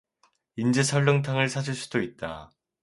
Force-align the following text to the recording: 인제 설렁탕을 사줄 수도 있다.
인제 0.55 0.81
설렁탕을 0.81 1.47
사줄 1.47 1.75
수도 1.75 2.01
있다. 2.01 2.51